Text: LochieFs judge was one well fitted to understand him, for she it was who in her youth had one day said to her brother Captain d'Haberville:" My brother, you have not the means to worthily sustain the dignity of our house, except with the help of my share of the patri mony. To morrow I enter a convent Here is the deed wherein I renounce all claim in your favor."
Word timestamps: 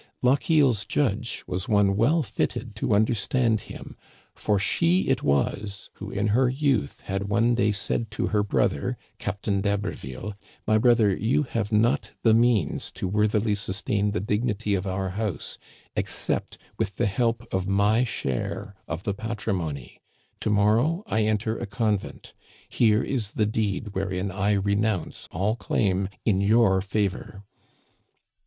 LochieFs 0.23 0.87
judge 0.87 1.43
was 1.45 1.69
one 1.69 1.95
well 1.95 2.23
fitted 2.23 2.75
to 2.75 2.95
understand 2.95 3.59
him, 3.59 3.95
for 4.33 4.57
she 4.57 5.01
it 5.09 5.21
was 5.21 5.91
who 5.97 6.09
in 6.09 6.29
her 6.29 6.49
youth 6.49 7.01
had 7.01 7.29
one 7.29 7.53
day 7.53 7.71
said 7.71 8.09
to 8.09 8.25
her 8.29 8.41
brother 8.41 8.97
Captain 9.19 9.61
d'Haberville:" 9.61 10.33
My 10.67 10.79
brother, 10.79 11.15
you 11.15 11.43
have 11.43 11.71
not 11.71 12.13
the 12.23 12.33
means 12.33 12.91
to 12.93 13.07
worthily 13.07 13.53
sustain 13.53 14.09
the 14.09 14.19
dignity 14.19 14.73
of 14.73 14.87
our 14.87 15.09
house, 15.09 15.59
except 15.95 16.57
with 16.79 16.95
the 16.95 17.05
help 17.05 17.47
of 17.53 17.67
my 17.67 18.03
share 18.03 18.73
of 18.87 19.03
the 19.03 19.13
patri 19.13 19.53
mony. 19.53 20.01
To 20.39 20.49
morrow 20.49 21.03
I 21.05 21.25
enter 21.25 21.59
a 21.59 21.67
convent 21.67 22.33
Here 22.67 23.03
is 23.03 23.33
the 23.33 23.45
deed 23.45 23.89
wherein 23.93 24.31
I 24.31 24.53
renounce 24.53 25.27
all 25.31 25.55
claim 25.55 26.09
in 26.25 26.41
your 26.41 26.81
favor." 26.81 27.43